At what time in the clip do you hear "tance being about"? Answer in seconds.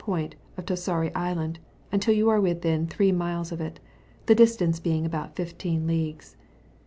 4.55-5.35